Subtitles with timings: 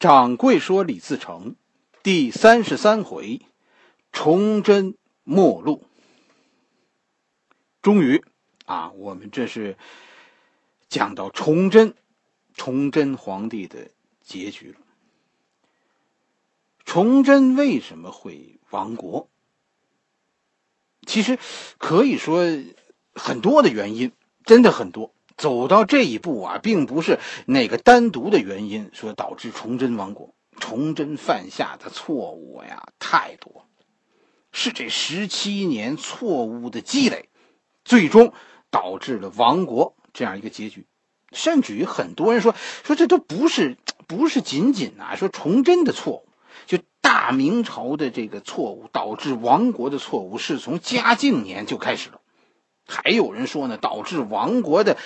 [0.00, 1.56] 掌柜说：“李自成，
[2.02, 3.42] 第三十三回，
[4.12, 5.84] 崇祯末路。
[7.82, 8.24] 终于
[8.64, 9.76] 啊，我们这是
[10.88, 11.94] 讲到崇祯，
[12.54, 13.90] 崇祯皇帝的
[14.22, 14.78] 结局了。
[16.86, 19.28] 崇祯为什么会亡国？
[21.06, 21.38] 其实
[21.76, 22.42] 可以说
[23.12, 24.12] 很多的原因，
[24.44, 30.34] 真的很多。”走到这一步啊，并不是哪个单独的原因说导致崇祯亡国。
[30.58, 33.66] 崇祯犯下的错误呀，太多，
[34.52, 37.30] 是这十七年错误的积累，
[37.86, 38.34] 最终
[38.70, 40.86] 导致了亡国这样一个结局。
[41.32, 46.28] 甚至于很多人说说这都不是不是仅仅啊说崇祯的错误，
[46.66, 52.19] 就大明朝的这个错误导致亡国的错误，是从嘉靖年就开始了。
[52.90, 54.98] 还有人说呢，导致亡国的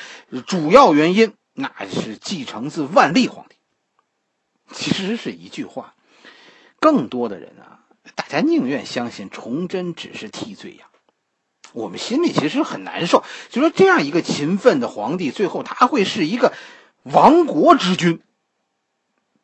[0.47, 3.55] 主要原因，那是继承自万历皇帝。
[4.73, 5.95] 其实是一句话，
[6.81, 10.89] 更多的人啊，大家宁愿相信崇祯只是替罪羊。
[11.73, 16.53] 我们心里其实很难受，就说这样一个勤奋的皇帝，最后他会是一个
[17.03, 18.23] 亡国之君，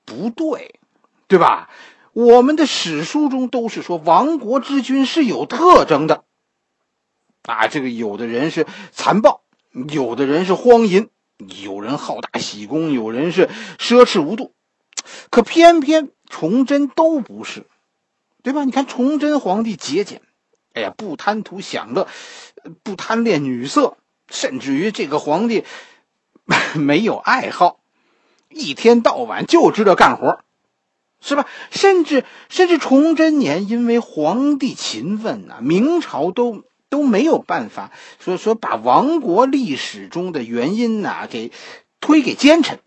[0.04, 0.80] 不对，
[1.28, 1.68] 对吧？
[2.12, 6.24] 我们的史书中都是说亡国之君是有特征的。
[7.50, 11.08] 啊，这个有的人是残暴，有的人是荒淫，
[11.64, 14.52] 有人好大喜功，有人是奢侈无度，
[15.30, 17.66] 可偏偏崇祯都不是，
[18.44, 18.64] 对吧？
[18.64, 20.22] 你看崇祯皇帝节俭，
[20.74, 22.06] 哎呀，不贪图享乐，
[22.84, 23.96] 不贪恋女色，
[24.28, 25.64] 甚至于这个皇帝
[26.78, 27.80] 没有爱好，
[28.48, 30.44] 一天到晚就知道干活，
[31.20, 31.46] 是吧？
[31.72, 36.62] 甚至甚至崇祯年，因为皇帝勤奋呐，明朝都。
[36.90, 41.52] 都没有办法说说把亡国历史中的原因呐给
[42.00, 42.80] 推给奸臣。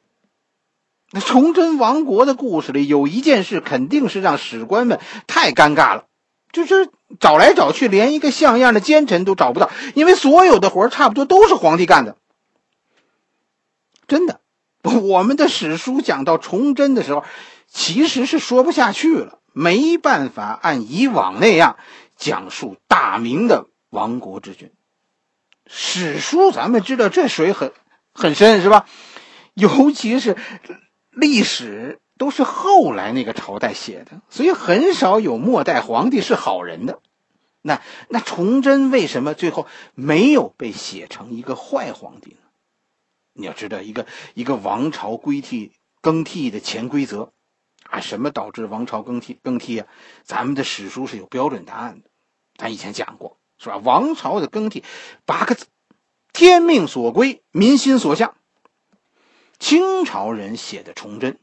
[1.12, 6.06] 那崇祯亡国的故事里有一件事，肯定是让史官们太尴尬了，
[6.52, 12.18] 就是找来找去，连一个像样的奸臣都找不到，因为所有的活差不多都是皇帝干的。
[14.08, 14.42] 真的，
[14.81, 17.24] 我们的史书讲到崇祯的时候，
[17.68, 21.78] 其实是说不下去了，没办法按以往那样
[22.18, 23.68] 讲述大明的。
[23.94, 24.72] 亡国之君，
[25.68, 27.72] 史书咱们知道这水很
[28.12, 28.88] 很深是吧？
[29.54, 30.36] 尤其是
[31.12, 37.02] 历史都是后来那个朝代写的，所以很少有末代皇帝是好人的。
[37.62, 42.38] 那那崇祯为什么最后没有被写成一个坏皇帝呢？
[43.34, 45.72] 你要知道一个一个王朝归替
[46.02, 47.31] 更替的潜规则
[47.84, 49.88] 啊，什么导致王朝更替更替啊？
[50.24, 52.10] 咱们的史书是有标准答案的，
[52.58, 53.38] 咱以前讲过。
[53.58, 53.78] 是吧？
[53.78, 54.84] 王朝的更替，
[55.25, 55.68] 八个字：
[56.34, 58.36] 天命所归，民心所向。
[59.59, 61.40] 清朝人写的崇祯，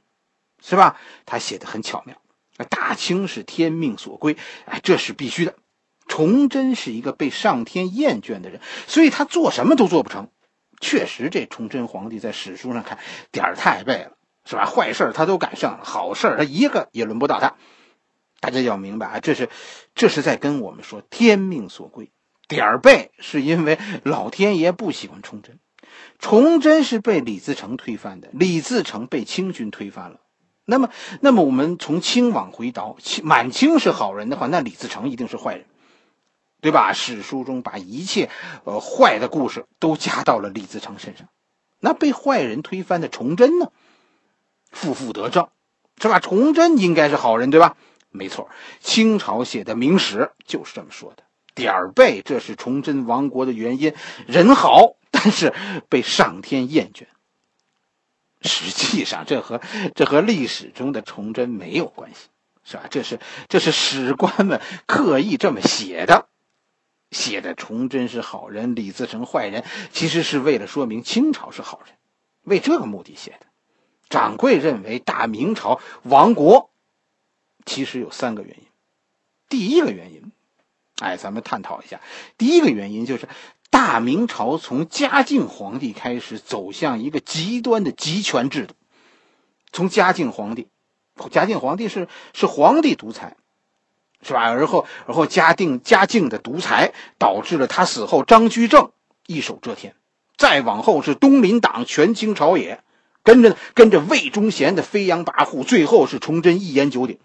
[0.62, 0.98] 是吧？
[1.24, 2.16] 他写的很巧妙。
[2.68, 5.54] 大清是天命所归，哎，这是必须的。
[6.06, 10.28] 崇祯是一个被上天厌倦的人，所以他做什么都做不成。
[10.80, 12.98] 确实，这崇祯皇帝在史书上看
[13.30, 14.66] 点儿太背了，是吧？
[14.66, 17.54] 坏事他都赶上，好事他一个也轮不到他。
[18.40, 19.48] 大家要明白啊，这是，
[19.94, 22.10] 这是在跟我们说天命所归。
[22.48, 25.60] 点儿背是因为老天爷不喜欢崇祯，
[26.18, 30.18] 崇祯是被李自成推翻的，李自成被清军推翻了。
[30.64, 30.90] 那么，
[31.20, 35.66] 那么我们从清往回倒，满清是好人的话，那李自成一定是坏人，
[36.60, 36.92] 对吧？
[36.92, 38.30] 史书中把一切
[38.64, 41.28] 呃坏的故事都加到了李自成身上。
[41.78, 43.70] 那被坏人推翻的崇祯呢？
[44.70, 45.48] 负负得正，
[46.00, 46.20] 是吧？
[46.20, 47.76] 崇祯应该是好人，对吧？
[48.10, 48.48] 没错，
[48.80, 51.22] 清朝写的明史就是这么说的。
[51.54, 53.94] 点儿背，这是崇祯亡国的原因。
[54.26, 55.52] 人好， 但是
[55.88, 57.06] 被上天厌倦。
[58.42, 59.60] 实际上，这和
[59.94, 62.28] 这和历史中的崇祯没有关系，
[62.64, 62.84] 是吧？
[62.90, 66.28] 这是这是史官们刻意这么写的，
[67.10, 71.94] 写的崇祯是好人，李自成坏人，其实是为了说明清朝是好人，
[72.42, 73.46] 为这个目的写的。
[74.08, 76.70] 掌柜认为，大明朝亡国。
[77.70, 78.64] 其实有三个原因，
[79.48, 80.32] 第一个原因，
[80.98, 82.00] 哎，咱们探讨一下。
[82.36, 83.28] 第一个原因就是
[83.70, 88.74] 大明朝从嘉靖皇帝开始走向一个极端的集权制度。
[89.70, 90.66] 从嘉靖皇帝，
[91.30, 93.36] 嘉靖皇帝是是皇帝独裁，
[94.20, 94.40] 是吧？
[94.50, 98.90] 而后而后嘉定嘉靖的独裁导致了他死后张居正
[99.28, 99.94] 一手遮天，
[100.36, 102.82] 再往后是东林党权倾朝野，
[103.22, 107.20] 跟着跟着魏忠贤的飞扬跋扈，最后是崇祯一言九鼎。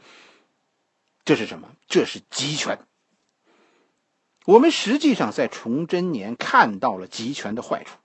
[1.26, 1.68] 这是什么？
[1.88, 2.78] 这是集权。
[4.46, 7.98] 我们实际上在崇祯年看到了集权的坏处。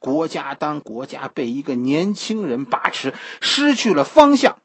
[0.00, 4.58] 国家当国家被一个年轻人把持，失去了方向。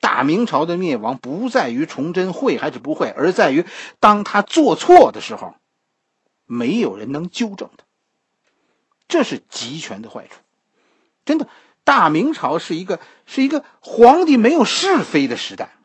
[0.00, 3.64] 大明朝的灭亡不在于崇祯会还是不会，而在于
[4.00, 5.54] 当他做错的时候，
[6.44, 7.84] 没有人能纠正他。
[9.06, 10.40] 这是集权的坏处。
[11.24, 11.46] 真的，
[11.84, 15.76] 大明朝是一个是一个皇帝没有是非的时代。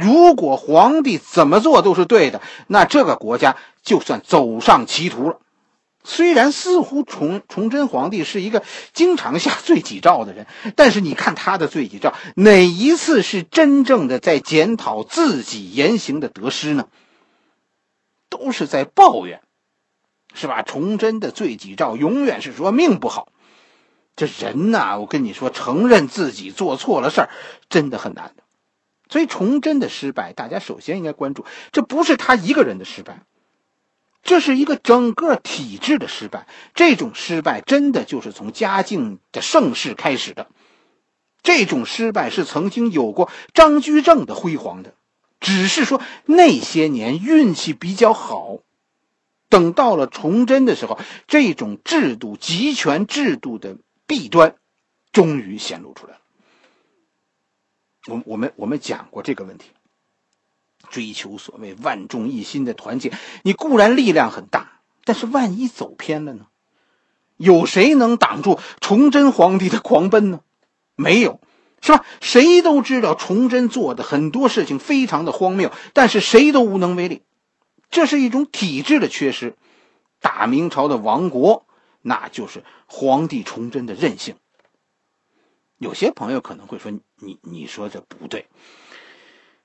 [0.00, 5.38] 如果皇帝怎么做都是对的，那这个国家就算走上歧途了。
[6.02, 8.62] 虽然似乎崇崇祯皇帝是一个
[8.94, 16.88] 经常下罪己诏的人，但是你看他的罪己诏，哪一次是真正的在检讨自己言行的得失呢？
[18.30, 19.42] 都是在抱怨，
[20.32, 20.62] 是吧？
[20.62, 23.28] 崇祯的罪己诏永远是说命不好。
[24.16, 27.30] 这人呐，我跟你说，承认自己做错了事儿，
[27.68, 28.42] 真的很难的。
[29.10, 33.24] 所以崇祯的失败，大家首先应该关注，这不是他一个人的失败。
[34.22, 40.46] 这是一个整个体制的失败，这种失败真的就是从嘉靖的盛世开始的。
[41.42, 44.92] 这种失败是曾经有过张居正的辉煌的，
[45.40, 48.58] 只是说那些年运气比较好。
[49.48, 54.54] 等到了崇祯的时候，这种制度集权制度的弊端，
[55.12, 56.20] 终于显露出来了。
[58.06, 59.70] 我我们我们讲过这个问题。
[60.88, 63.12] 追求所谓万众一心的团结，
[63.42, 66.46] 你固然力量很大，但是万一走偏了呢？
[67.36, 70.40] 有谁能挡住崇祯皇帝的狂奔呢？
[70.96, 71.40] 没有，
[71.80, 72.04] 是吧？
[72.20, 77.22] 谁都知道崇祯做的很多事情非常的荒谬，但是谁都无能为力。
[77.90, 79.56] 这是一种体制的缺失。
[80.18, 81.66] 大明朝的亡国，
[82.02, 84.36] 那就是皇帝崇祯的任性。
[85.78, 88.46] 有些朋友可能会说：“你你说这不对，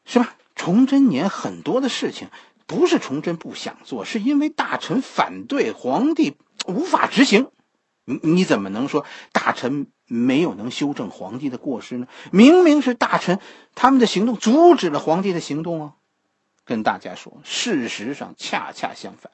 [0.06, 2.30] 是吧？”崇祯年很多的事情
[2.66, 7.52] 不是崇祯不想做，是因为大臣反对，皇帝无法执行。
[8.06, 12.07] 你你怎么能说大臣没有能修正皇帝的过失呢？
[12.31, 13.40] 明明是大臣
[13.74, 15.94] 他们的行动阻止了皇帝的行动啊！
[16.63, 19.31] 跟大家说，事实上恰恰相反，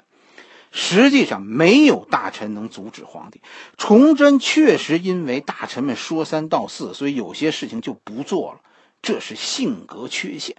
[0.72, 3.42] 实际上没有大臣能阻止皇帝。
[3.78, 8.62] 崇祯确实因为大臣们说三道四，所以有些事情就不做了，
[9.02, 10.56] 这是性格缺陷。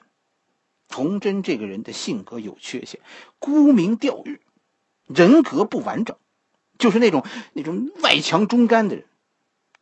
[0.89, 3.01] 崇祯这个人的性格有缺陷，
[3.39, 4.41] 沽名钓誉，
[5.07, 6.19] 人格不完整，
[6.79, 7.25] 就是那种
[7.55, 9.07] 那种外强中干的人。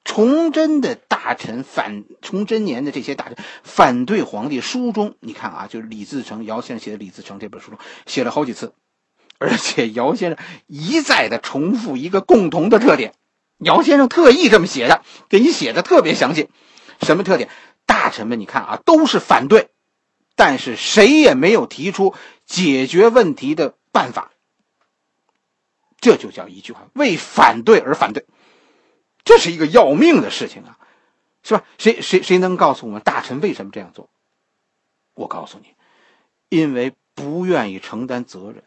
[0.04, 8.72] 崇祯的大臣反崇祯年的这些大臣反对皇帝，书中你看啊，就是李自成姚先生写的《李自成》这本书中写了好几次，
[9.40, 13.14] 而且姚先生一再的重复一个共同的特点，
[13.56, 16.50] 姚先生特意这么写的，给你写的特别详细。
[17.00, 17.48] 什么特点？
[17.86, 19.70] 大臣们你看啊，都是反对。
[20.36, 22.14] 但是谁也没有提出
[22.44, 24.30] 解决问题的办法，
[26.00, 28.26] 这就叫一句话：为反对而反对。
[29.24, 30.78] 这是一个要命的事情啊，
[31.42, 31.64] 是吧？
[31.78, 34.10] 谁谁谁能告诉我们大臣为什么这样做？
[35.14, 35.74] 我告诉你，
[36.50, 38.64] 因为不愿意承担责任。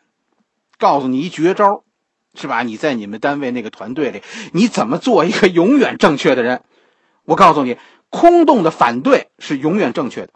[0.83, 1.83] 告诉你一绝招，
[2.35, 2.62] 是吧？
[2.62, 4.21] 你在你们单位那个团队里，
[4.51, 6.62] 你怎么做一个永远正确的人？
[7.24, 7.77] 我告诉你，
[8.09, 10.33] 空洞的反对是永远正确的，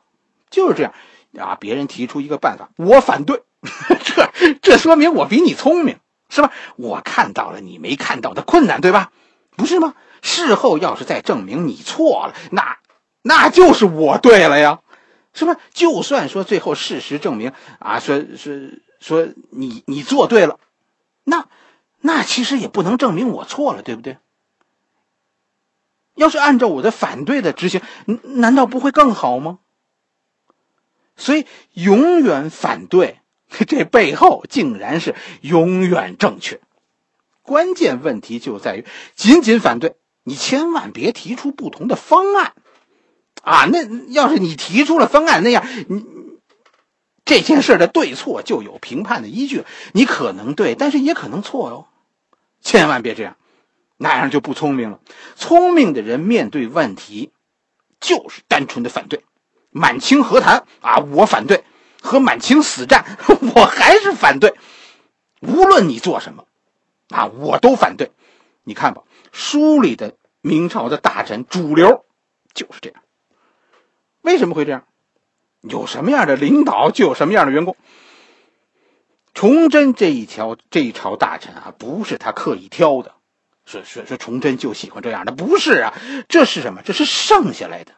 [0.50, 0.94] 就是这样。
[1.38, 1.58] 啊！
[1.60, 3.44] 别人提出一个办法，我反对，
[4.04, 5.98] 这这说明我比你聪明，
[6.30, 6.52] 是吧？
[6.78, 9.12] 我看到了你没看到的困难，对吧？
[9.56, 9.94] 不是吗？
[10.24, 12.78] 事后要是再证明你错了，那
[13.22, 14.80] 那就是我对了呀，
[15.34, 15.58] 是吧？
[15.74, 20.60] 就算说最后事实证明啊，说是说你你做对了，
[21.24, 21.48] 那
[22.00, 24.18] 那其实也不能证明我错了，对不对？
[26.16, 27.82] 要是按照我的反对的执行，
[28.24, 29.60] 难道不会更好吗？
[31.16, 33.20] 所以，永远反对，
[33.68, 36.60] 这背后竟然是永远正确。
[37.42, 38.86] 关键问题就在于，
[39.16, 42.54] 仅仅反对，你千万别提出不同的方案，
[43.42, 46.04] 啊，那要是你提出了方案，那样你
[47.28, 51.86] 这件事的对错就有评判的依据，你可能对，但是也可能错哟。
[52.62, 53.36] 千万别这样，
[53.98, 55.00] 那样就不聪明了。
[55.36, 57.32] 聪明的人面对问题，
[58.00, 59.24] 就是单纯的反对。
[59.70, 61.64] 满清和谈啊，我反对；
[62.02, 63.06] 和满清死战，
[63.56, 64.56] 我还是反对。
[65.42, 66.46] 无论你做什么，
[67.10, 68.12] 啊，我都反对。
[68.64, 69.04] 你看吧，
[69.34, 72.06] 书里的明朝的大臣主流
[72.54, 73.04] 就是这样。
[74.22, 74.86] 为什么会这样？
[75.62, 77.76] 有什么样的领导，就有什么样的员工。
[79.34, 83.14] 崇祯这一条这一朝大臣啊，不是他刻意挑的，
[83.66, 85.94] 说说说崇祯就喜欢这样的，不是啊，
[86.28, 86.82] 这是什么？
[86.84, 87.94] 这是剩下来的。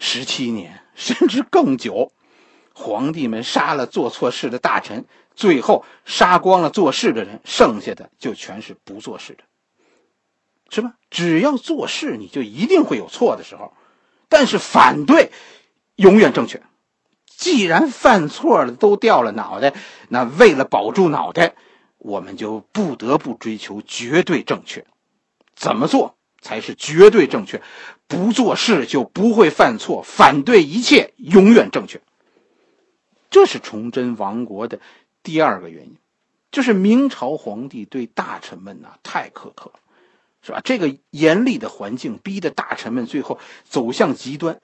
[0.00, 2.10] 十七年，甚至更久，
[2.74, 5.04] 皇帝们杀了做错事的大臣，
[5.36, 9.44] 最后杀光了做事的人，剩下的就全是不做事的，
[10.70, 10.94] 是吧？
[11.08, 13.74] 只要做事，你就一定会有错的时候，
[14.28, 15.30] 但是反对
[16.02, 16.60] 永远正确。
[17.26, 19.72] 既然犯错了都掉了脑袋，
[20.08, 21.54] 那为了保住脑袋，
[21.98, 24.84] 我们就不得不追求绝对正确。
[25.54, 27.62] 怎么做才是绝对正确？
[28.06, 32.00] 不做事就不会犯错，反对一切永远正确。
[33.30, 34.78] 这是崇祯亡国的
[35.22, 35.96] 第二个原因，
[36.50, 39.80] 就是明朝皇帝对大臣们呐太苛刻了，
[40.42, 40.60] 是吧？
[40.62, 44.60] 这个严厉的环境逼得大臣们最后走向极端，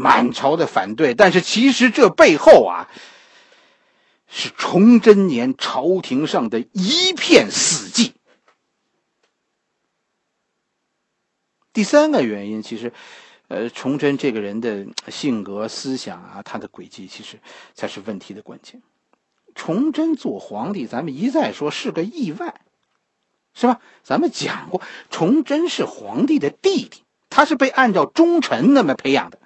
[0.00, 1.14] 满朝的反对。
[1.14, 2.88] 但是其实这背后啊，
[4.26, 8.12] 是崇祯年朝廷上的一片死寂。
[11.72, 12.92] 第三个原因，其实。
[13.52, 17.40] 呃，崇祯这个人的性格、思想啊，他的轨迹，其实
[17.74, 18.80] 才是问题的关键。
[19.56, 22.60] 崇祯做皇帝，咱们一再说是个意外，
[23.52, 23.80] 是吧？
[24.04, 24.80] 咱们讲过，
[25.10, 29.40] 崇祯是皇帝的弟弟，他是被按照忠臣那么培养的，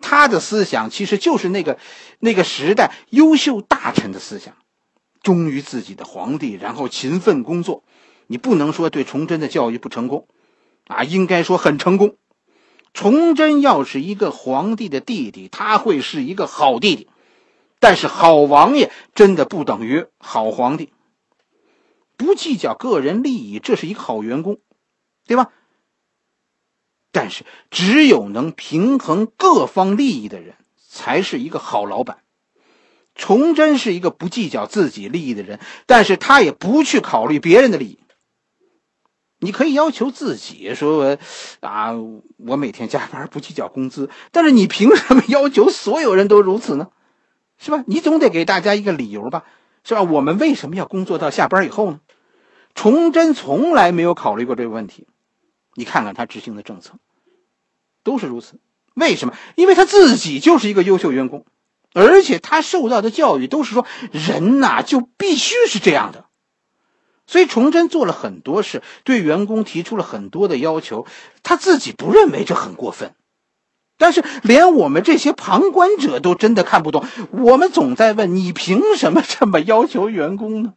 [0.00, 1.78] 他的思想其实就是那个
[2.18, 4.54] 那个时代优秀大臣的思想，
[5.22, 7.84] 忠于自己的皇帝，然后勤奋工作。
[8.26, 10.26] 你不能说对崇祯的教育不成功，
[10.86, 12.16] 啊，应该说很成功。
[12.94, 17.08] 崇祯要是一个皇帝的弟弟，他会是一个好弟弟，
[17.80, 20.92] 但是好王爷真的不等于好皇帝。
[22.16, 24.58] 不计较个人利益，这是一个好员工，
[25.26, 25.50] 对吧？
[27.14, 30.56] 但是只有能平衡各方利益的人，
[30.88, 32.18] 才是一个好老板。
[33.14, 38.00] 崇祯是一个不计较自己利益的人，但是他也不去考虑别人的利益。
[39.38, 41.16] 你可以要求自己说，
[41.60, 41.92] 啊，
[42.38, 46.88] 我每天加班不计较工资，但是你凭什么要求所有人都如此呢？
[47.58, 47.84] 是吧？
[47.86, 49.44] 你总得给大家一个理由吧，
[49.84, 50.02] 是吧？
[50.02, 52.00] 我们为什么要工作到下班以后呢？
[52.74, 55.06] 崇祯从来没有考虑过这个问题，
[55.74, 56.94] 你看看他执行的政策，
[58.02, 58.58] 都是如此。
[58.94, 59.34] 为什么？
[59.56, 61.44] 因为他自己就是一个优秀员工，
[61.92, 66.26] 而且他受到的教育都是说，人呐就必须是这样的。
[67.26, 71.06] 所以，崇祯做了很多事，对员工提出了很多的要求，
[71.42, 73.14] 他自己不认为这很过分，
[73.96, 77.04] 但是连我们这些旁观者都真的看不懂。
[77.30, 80.74] 我们总在问：你凭什么这么要求员工呢？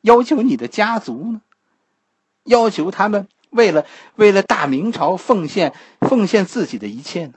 [0.00, 1.42] 要求你的家族呢？
[2.44, 3.86] 要求他们为了
[4.16, 7.34] 为了大明朝奉献奉献自己的一切呢？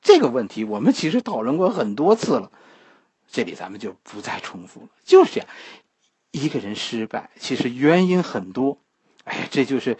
[0.00, 2.50] 这个问题我们其实讨论过很多次了，
[3.30, 4.88] 这里咱们就不再重复了。
[5.04, 5.48] 就是这样。
[6.30, 8.78] 一个人失败，其实原因很多，
[9.24, 9.96] 哎，这就是，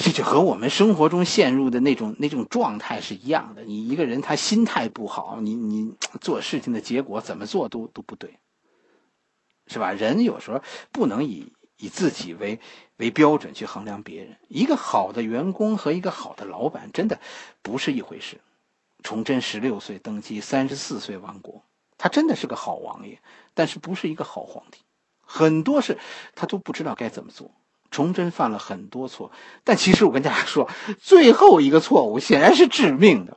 [0.00, 3.62] 这就和我们生活中陷入的那种那种状态是一样的。
[3.62, 8.40] 你一个人他心态不好，你你做事情的结果怎么做都都不对，
[9.68, 9.92] 是吧？
[9.92, 12.60] 人有时候不能以以自己为
[12.98, 14.36] 为标准去衡量别人。
[14.48, 17.18] 一个好的员工和一个好的老板真的
[17.62, 18.38] 不是一回事。
[19.02, 21.62] 崇祯十六岁登基，三十四岁亡国。
[21.96, 23.18] 他真的是个好王爷，
[23.52, 24.78] 但是不是一个好皇帝，
[25.22, 25.98] 很多事
[26.34, 27.50] 他都不知道该怎么做。
[27.90, 29.32] 崇祯犯了很多错，
[29.64, 33.36] 但其实我跟大家说，最后一个错误显然是致命的，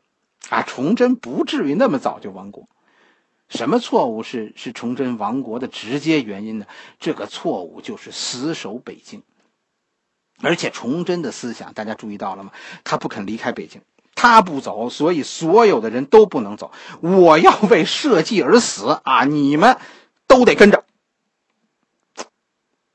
[0.49, 2.69] 啊，崇祯不至于那么早就亡国。
[3.53, 6.65] 什么错误是是崇祯亡国的直接原因呢？
[6.99, 9.21] 这个错误就是死守北京，
[10.41, 12.51] 而且崇祯的思想大家注意到了吗？
[12.83, 13.81] 他不肯离开北京。
[14.15, 16.71] 他不走，所以所有的人都不能走。
[17.01, 19.25] 我要为社稷而死啊！
[19.25, 19.77] 你们
[20.27, 20.85] 都得跟着。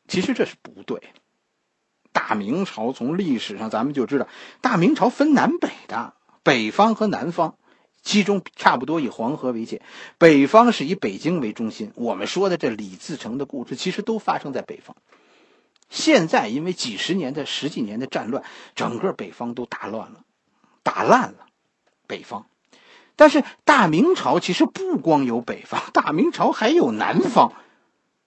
[0.07, 1.03] 其实这是不对。
[2.13, 4.27] 大明朝从历史上咱们就知道，
[4.61, 7.57] 大明朝分南北的，北方和南方，
[8.03, 9.83] 其中差不多以黄河为界。
[10.19, 11.93] 北方是以北京为中心。
[11.95, 14.97] 我们说的这李自成的故事，其实都发生在北方。
[15.91, 18.43] 现在因为几十年的十几年的战乱，
[18.75, 20.21] 整个北方都打乱了。
[20.83, 21.47] 打烂了
[22.07, 22.47] 北方，
[23.15, 27.53] 但是大明朝其实不光有北方， 大明朝还有南方。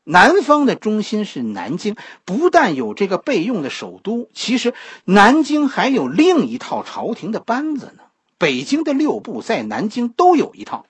[0.04, 4.75] 南方的中心是南京，不但有这个备用的首都，其实
[5.06, 8.04] 南京还有另一套朝廷的班子呢。
[8.42, 10.88] 北京的六部在南京都有一套，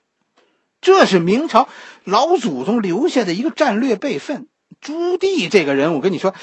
[0.80, 1.68] 这是明朝
[2.02, 4.48] 老祖宗留下的一个战略备份。
[4.80, 6.34] 朱棣这个人，我跟你说，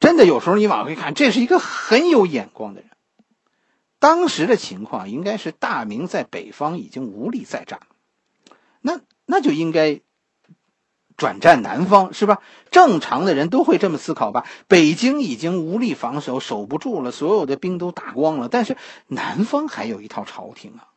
[0.00, 2.90] 真的有时候你往回看，这是一个很有眼光的人。
[4.00, 7.78] 当时的情况应该是大明在北方已经无力再战，
[8.80, 10.00] 那那就应该
[11.16, 12.40] 转战南方，是吧？
[12.70, 14.44] 正常的人都会这么思考吧？
[14.68, 20.88] 北京已经无力防守，守不住了，所有的兵都打光了，但是南方还有一套朝廷啊。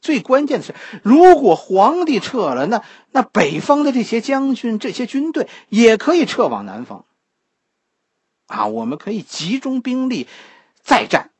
[0.00, 7.04] 最关键的是，如果皇帝撤了，那那北方的这些将军、这些军队也可以撤往南方
[8.46, 8.66] 啊。
[8.66, 10.26] 我们可以集中兵力
[10.82, 11.30] 再战。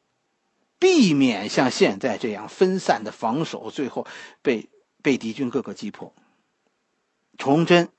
[0.79, 4.07] 避免像现在这样分散的防守，最后
[4.41, 4.71] 被
[5.03, 6.15] 被敌军各个击破。
[7.37, 7.91] 崇祯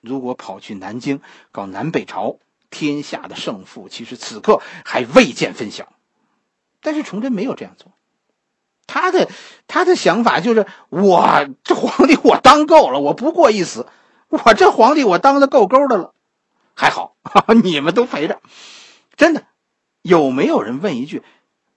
[0.00, 1.20] 如果跑去南京
[1.52, 2.38] 搞南北朝，
[2.70, 5.92] 天下的胜负其实此刻还未见分晓。
[6.80, 7.92] 但是崇祯没有这样做，
[8.86, 9.28] 他的
[9.66, 13.86] 他的想法就是：我这皇帝我当够了，我不过一死，
[14.28, 16.14] 我这皇帝我当的够够的了，
[16.74, 17.16] 还好
[17.64, 18.40] 你们都陪着，
[19.16, 19.46] 真的
[20.02, 21.22] 有没有人问一句？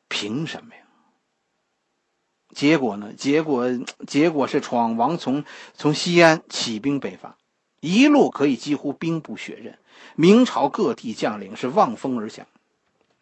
[0.08, 0.82] 凭什么呀？
[2.54, 3.14] 结果呢？
[3.18, 3.68] 结果
[4.06, 7.38] 结果是闯王从从西安起兵北伐，
[7.82, 9.78] 一路可以几乎兵不血刃，
[10.16, 12.48] 明朝各地将领是望风而降，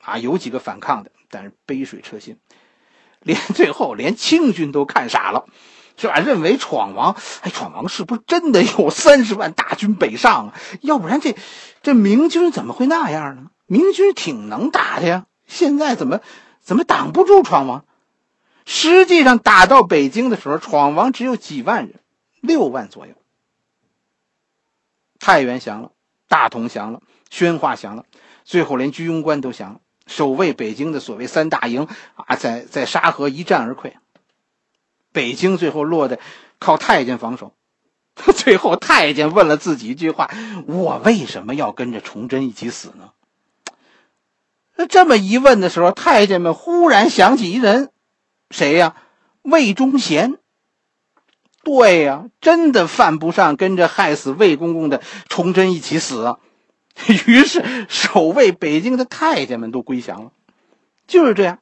[0.03, 2.37] 啊，有几个反抗的，但是杯水车薪，
[3.21, 5.45] 连最后连清军都看傻了，
[5.97, 6.19] 是吧？
[6.19, 10.53] 认为闯王，哎，闯王是不是真的有三十万大军北上啊？
[10.81, 11.35] 要不然这
[11.81, 13.51] 这明军怎么会那样呢？
[13.65, 16.19] 明军挺能打的呀，现在怎么？
[16.61, 17.85] 怎么挡不住闯王？
[18.63, 21.95] 实际上打到北京的时候，闯王只有几万人，
[22.41, 23.13] 六万左右。
[25.19, 25.91] 太原降了，
[26.27, 28.05] 大同降了，宣化降了，
[28.43, 29.79] 最后连居庸关都降了。
[30.07, 33.93] 守卫北京的所谓三大营啊，在在沙河一战而溃。
[35.11, 36.19] 北京最后落得
[36.57, 37.53] 靠太监防守。
[38.35, 40.29] 最后太监问了自己一句话
[40.67, 43.11] ：“我为什么要跟着崇祯一起死呢？”
[44.75, 47.91] 那这么一问的时候，太监们忽然想起一人，
[48.49, 48.95] 谁呀？
[49.41, 50.38] 魏忠贤。
[51.63, 56.37] 对呀，真的犯不上跟着害死魏公公的崇祯一起死。
[57.27, 60.31] 于是，守卫北京的太监们都归降了。
[61.07, 61.59] 就是这样，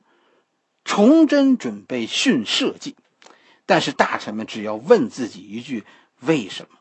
[0.84, 2.96] 崇祯准备训社稷，
[3.66, 5.84] 但是大臣们只要问自己一句
[6.22, 6.78] “为什么”，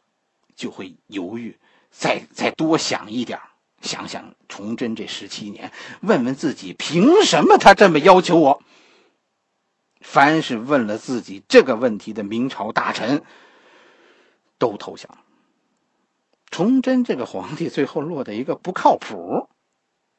[0.56, 1.58] 就会犹豫，
[1.90, 3.38] 再再多想一点
[3.82, 5.70] 想想崇祯这十七年，
[6.00, 8.62] 问问自己凭什么他这么要求我？
[10.08, 13.24] 凡是问了自己这个问题的明朝大臣，
[14.56, 15.18] 都投降。
[16.48, 19.48] 崇祯这个皇帝最后落得一个不靠谱，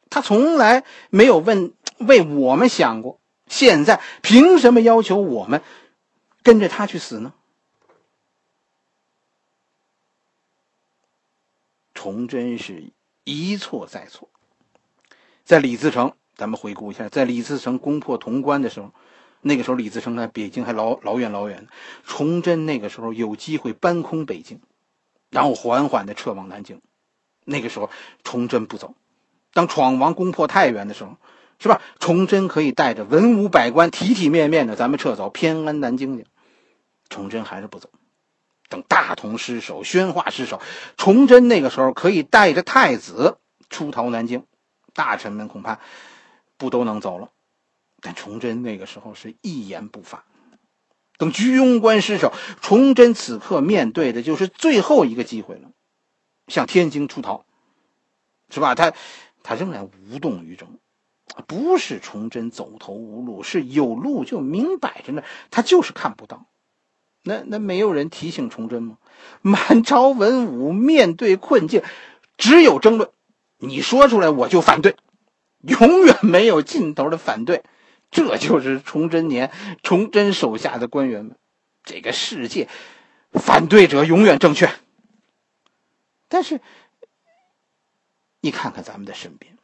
[0.10, 5.64] 他从来没有问为我们想过，现在凭什么要求我们
[6.44, 7.34] 跟着他去死呢？
[11.94, 12.92] 崇祯是。
[13.30, 14.30] 一错再错，
[15.44, 18.94] 在李自成，咱们回顾一下，在李自成攻破潼关的时候，
[19.42, 21.68] 那个时候李自成在北京还老老远老远，
[22.06, 24.60] 崇祯那个时候有机会搬空北京，
[25.30, 26.82] 然后缓缓的撤往南京。
[27.46, 27.90] 那个时候
[28.24, 28.94] 崇祯不走，
[29.54, 31.16] 当闯王攻破太原的时候，
[31.60, 31.82] 是吧？
[32.00, 36.28] 崇祯可以带着文武百官体体面面的咱们撤走，偏安南京去。
[37.10, 37.90] 崇祯还是不走。
[38.70, 40.62] 等大同失守，宣化失守，
[40.98, 43.38] 崇祯那个时候可以带着太子
[43.70, 44.44] 出逃南京，
[44.94, 45.80] 大臣们恐怕
[46.58, 47.30] 不都能走了。
[48.02, 50.24] 但崇祯那个时候是一言不发。
[51.18, 52.32] 等居庸关失守，
[52.62, 55.72] 崇祯此刻面对的就是最后一个机会了，
[56.48, 57.44] 向天津出逃，
[58.50, 58.76] 是吧？
[58.76, 58.94] 他
[59.42, 60.78] 他仍然无动于衷，
[61.48, 66.46] 不是崇祯走投无路，是有路就明摆着呢，他就是看不到。
[67.24, 68.98] 那那没有人提醒崇祯吗？
[69.42, 71.82] 满朝文武面对困境，
[72.38, 73.10] 只有争论。
[73.58, 74.96] 你说出来我就反对，
[75.62, 77.64] 永远没有尽头的反对。
[78.12, 79.52] 这就是崇祯年
[79.84, 81.36] 崇祯手下的官员们。
[81.84, 82.68] 这个世界，
[83.32, 84.70] 反对者永远正确。
[86.28, 86.60] 但是，
[88.42, 89.58] 你看看咱们的身边，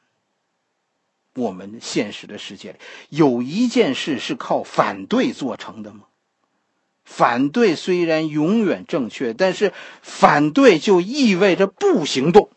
[1.36, 2.77] 我们现实的世界里，
[3.10, 6.06] 有一件事是靠反对做成的吗？
[7.03, 12.49] 反对虽然永远正确，但是反对就意味着不行动，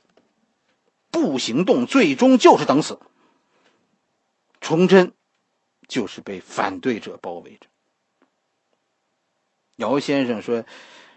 [1.11, 3.01] 不行动最终就是等死。
[4.61, 5.13] 崇祯
[5.89, 7.67] 就是被反对者包围着。
[9.77, 10.65] 姚先生说：“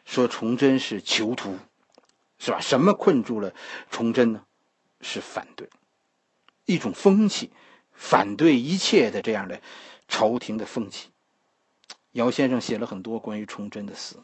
[0.05, 1.57] 说崇祯是囚徒，
[2.37, 2.59] 是吧？
[2.59, 3.53] 什么困住了
[3.89, 4.43] 崇祯呢？
[5.01, 5.69] 是反对，
[6.65, 7.51] 一种风气，
[7.93, 9.61] 反对一切的这样的
[10.07, 11.09] 朝廷的风气。”
[12.11, 14.15] 姚先生写了很多关于崇祯的诗，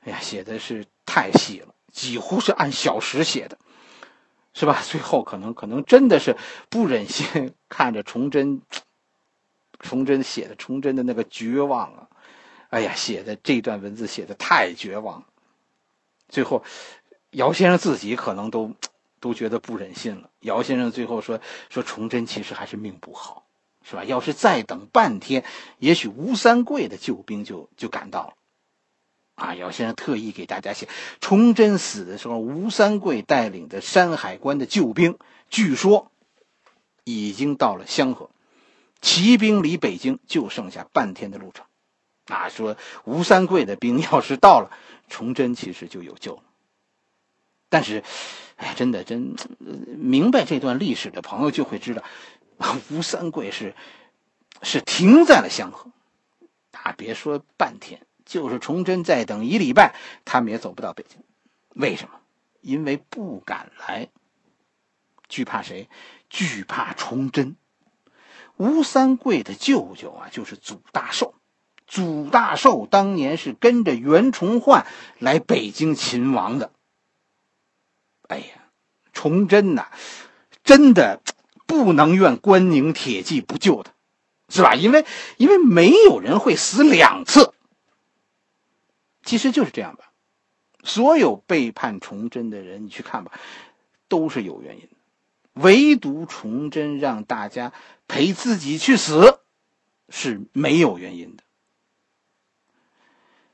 [0.00, 3.58] 哎呀，写的是太细了，几乎是按小时写的，
[4.52, 4.82] 是吧？
[4.82, 6.36] 最后可能可能真的是
[6.70, 8.62] 不忍心 看着崇祯，
[9.80, 12.08] 崇祯写的崇祯的那个绝望啊！
[12.70, 15.26] 哎呀，写的这段文字写的太绝望了。
[16.28, 16.62] 最后，
[17.30, 18.74] 姚先生自己可能都
[19.20, 20.30] 都觉得不忍心了。
[20.40, 23.44] 姚先生最后说：“说崇祯其实还是命不好。”
[23.88, 24.04] 是吧？
[24.04, 25.44] 要是再等半天，
[25.78, 28.34] 也许吴三桂的救兵就就赶到了。
[29.36, 30.86] 啊，姚先生特意给大家写，
[31.22, 35.16] 崇祯死的时候，吴三桂带领的山海关的救兵，
[35.48, 36.10] 据说
[37.04, 38.28] 已经到了香河。
[39.00, 41.66] 骑兵离北京就剩下半天的路程。
[42.26, 44.70] 啊，说吴三桂的兵要是到了，
[45.08, 46.42] 崇祯其实就有救了。
[47.70, 48.02] 但是，
[48.56, 52.02] 哎，真的真明白这段历史的朋友就会知道，
[52.90, 53.74] 吴三桂是
[54.62, 55.90] 是停在了香河。
[56.72, 61.22] 啊，别说半天，就是崇祯再等一礼拜，他们也走不到北京。
[61.74, 62.20] 为什么？
[62.60, 64.08] 因为不敢来，
[65.28, 65.88] 惧怕谁？
[66.28, 67.56] 惧怕崇祯。
[68.58, 71.34] 吴三桂的舅舅啊，就是祖大寿。
[71.86, 74.86] 祖大寿当年是跟着袁崇焕
[75.18, 76.70] 来北京勤王的。
[78.28, 78.46] 哎呀，
[79.14, 79.86] 崇祯呐，
[80.62, 81.22] 真的
[81.66, 83.92] 不能怨关宁铁骑不救他，
[84.50, 84.74] 是吧？
[84.74, 85.06] 因为
[85.38, 87.54] 因为没有人会死两次。
[89.24, 90.12] 其实就是这样吧，
[90.84, 93.32] 所有背叛崇祯的人，你去看吧，
[94.08, 94.96] 都是有原因的。
[95.60, 97.72] 唯独崇祯让大家
[98.06, 99.40] 陪自己去死，
[100.08, 101.42] 是没有原因的。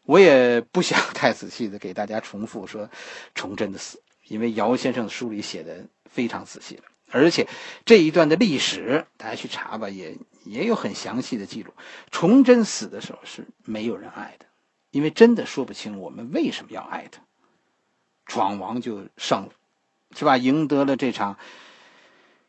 [0.05, 2.91] 我也不想太仔细的给大家重复说
[3.35, 7.49] 崇祯的死，因为姚先生的书里写的非常仔细了，而且
[7.87, 11.73] 这一段的历史大家去查吧，也也有很详细的记录。
[12.11, 14.45] 崇祯死的时候是没有人爱的，
[14.91, 17.23] 因为真的说不清我们为什么要爱他。
[18.27, 19.53] 闯王就胜了，
[20.15, 20.37] 是吧？
[20.37, 21.39] 赢得了这场，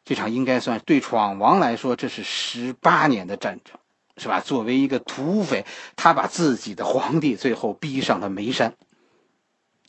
[0.05, 3.77] 这场应该算对闯王来说，这是十八年的战争。
[4.17, 4.39] 是吧？
[4.39, 5.65] 作为一个土匪，
[5.97, 8.73] 他把自己的皇帝最后逼上了煤山，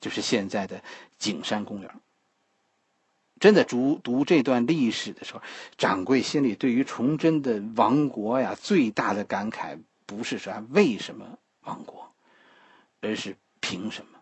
[0.00, 0.82] 就是现在的
[1.16, 1.88] 景山公园。
[3.38, 5.42] 真的，读读这段历史的时候，
[5.78, 12.12] 掌柜心里对于崇祯的亡国呀，最大的感慨不是说为什么亡国，
[13.00, 14.18] 而是凭什么？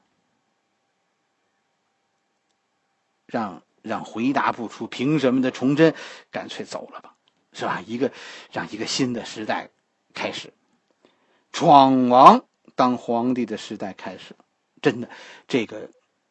[3.24, 5.94] 让让回答不出凭什么的崇祯，
[6.33, 7.14] 干脆走了吧，
[7.53, 7.81] 是吧？
[7.87, 8.11] 一个
[8.51, 9.70] 让一个新的时代。
[10.16, 10.53] 开始，
[11.51, 12.44] 闯王
[12.77, 14.37] 当皇帝的时代开始，
[14.81, 15.09] 真的，
[15.49, 15.90] 这个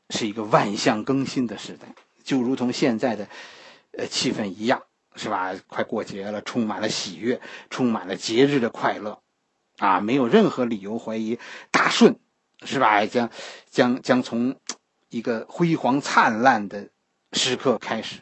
[0.09, 3.27] 是一个万象更新的时代，就如同现在的
[3.97, 4.83] 呃气氛一样，
[5.17, 5.53] 是吧？
[5.67, 9.19] 快过节了，充满了喜悦，充满了节日的快乐，
[9.79, 11.37] 啊，没有任何理由怀疑
[11.69, 12.17] 大顺，
[12.63, 13.05] 是吧？
[13.05, 13.29] 将
[13.69, 14.55] 将将从
[15.09, 16.89] 一个辉煌灿烂的
[17.33, 18.21] 时刻开始。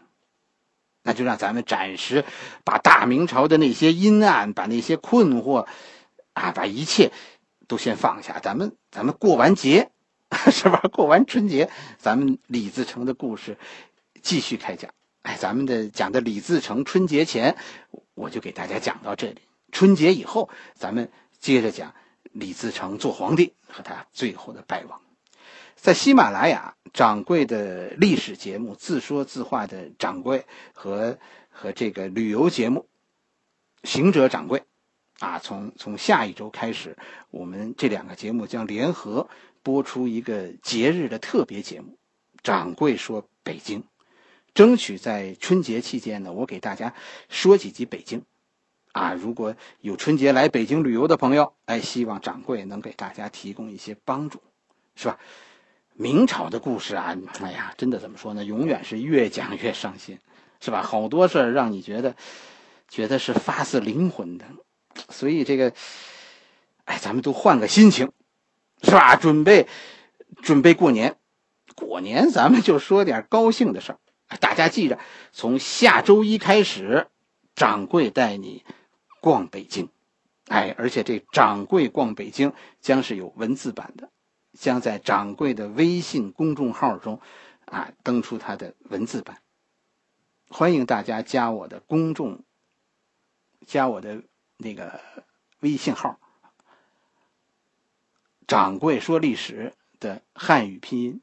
[1.03, 2.25] 那就让咱们暂时
[2.63, 5.65] 把大明朝的那些阴暗，把那些困惑，
[6.33, 7.11] 啊，把一切
[7.67, 8.39] 都先放下。
[8.39, 9.89] 咱们咱们过完节，
[10.51, 10.79] 是吧？
[10.93, 13.57] 过完春节，咱们李自成的故事
[14.21, 14.91] 继续开讲。
[15.23, 17.57] 哎，咱们的讲的李自成春节前，
[18.13, 19.41] 我就给大家讲到这里。
[19.71, 21.95] 春节以后，咱们接着讲
[22.31, 25.01] 李自成做皇帝和他最后的败亡。
[25.81, 31.17] 在喜马拉雅掌柜的历史节目自说自话的掌柜和
[31.49, 32.85] 和这个旅游节目
[33.81, 34.61] 行者掌柜，
[35.17, 36.95] 啊，从从下一周开始，
[37.31, 39.27] 我们这两个节目将联合
[39.63, 41.97] 播出一个节日的特别节目。
[42.43, 43.83] 掌柜说北京，
[44.53, 46.93] 争取在春节期间呢，我给大家
[47.27, 48.21] 说几集北京。
[48.91, 54.43] 啊，如果有春节来北京旅游的朋友，哎，希望掌柜能给大家提供一些帮助，
[54.95, 55.17] 是吧？
[55.93, 58.43] 明朝的故事啊，哎呀，真的怎么说呢？
[58.43, 60.17] 永远是越讲越伤心，
[60.59, 60.81] 是吧？
[60.81, 62.15] 好多事儿让你觉得，
[62.87, 64.45] 觉得是发自灵魂的。
[65.09, 65.73] 所以这个，
[66.85, 68.11] 哎，咱们都换个心情，
[68.81, 69.15] 是吧？
[69.15, 69.67] 准备
[70.41, 71.17] 准备过年，
[71.75, 73.99] 过年咱们就说点高兴的事儿。
[74.39, 74.97] 大家记着，
[75.31, 77.07] 从下周一开始，
[77.53, 78.63] 掌柜带你
[79.19, 79.89] 逛北京，
[80.47, 84.09] 哎，而且这掌柜逛北京将是有文字版的。
[84.53, 87.19] 将在掌柜的微信公众号中，
[87.65, 89.41] 啊，登出他的文字版。
[90.49, 92.43] 欢迎大家加我的公众，
[93.65, 94.23] 加我的
[94.57, 94.99] 那个
[95.61, 96.19] 微信号。
[98.45, 101.21] 掌柜说历史的汉语拼音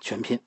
[0.00, 0.40] 全拼。